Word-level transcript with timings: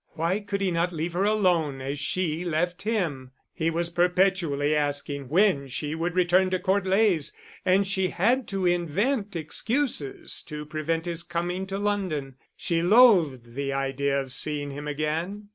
Why 0.13 0.39
could 0.39 0.61
he 0.61 0.71
not 0.71 0.91
leave 0.91 1.13
her 1.13 1.25
alone, 1.25 1.79
as 1.79 1.99
she 1.99 2.43
left 2.43 2.81
him? 2.81 3.33
He 3.53 3.69
was 3.69 3.91
perpetually 3.91 4.75
asking 4.75 5.29
when 5.29 5.67
she 5.67 5.93
would 5.93 6.15
return 6.15 6.49
to 6.49 6.57
Court 6.59 6.87
Leys; 6.87 7.31
and 7.63 7.85
she 7.85 8.07
had 8.07 8.47
to 8.47 8.65
invent 8.65 9.35
excuses 9.35 10.41
to 10.47 10.65
prevent 10.65 11.05
his 11.05 11.21
coming 11.21 11.67
to 11.67 11.77
London. 11.77 12.33
She 12.57 12.81
loathed 12.81 13.53
the 13.53 13.73
idea 13.73 14.19
of 14.19 14.31
seeing 14.31 14.71
him 14.71 14.87
again. 14.87 15.49